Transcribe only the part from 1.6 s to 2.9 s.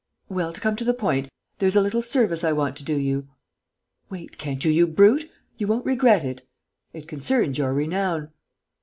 a little service I want to